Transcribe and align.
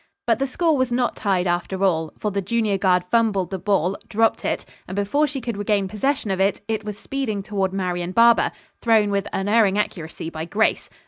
But 0.25 0.39
the 0.39 0.47
score 0.47 0.75
was 0.75 0.91
not 0.91 1.15
tied 1.15 1.45
after 1.45 1.83
all, 1.83 2.11
for 2.17 2.31
the 2.31 2.41
junior 2.41 2.79
guard 2.79 3.03
fumbled 3.11 3.51
the 3.51 3.59
ball, 3.59 3.95
dropped 4.09 4.43
it 4.43 4.65
and 4.87 4.95
before 4.95 5.27
she 5.27 5.39
could 5.39 5.57
regain 5.57 5.87
possession 5.87 6.31
of 6.31 6.39
it, 6.41 6.59
it 6.67 6.83
was 6.83 6.97
speeding 6.97 7.43
toward 7.43 7.71
Marian 7.71 8.11
Barber, 8.11 8.51
thrown 8.81 9.11
with 9.11 9.27
unerring 9.31 9.77
accuracy 9.77 10.31
by 10.31 10.45
Grace. 10.45 10.89